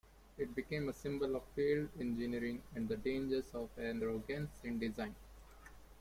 It 0.35 0.55
became 0.55 0.89
a 0.89 0.93
symbol 0.93 1.35
of 1.35 1.43
failed 1.55 1.89
engineering 1.99 2.63
and 2.73 2.89
the 2.89 2.97
dangers 2.97 3.51
of 3.53 3.69
arrogance 3.77 4.49
in 4.63 4.79
design. 4.79 5.13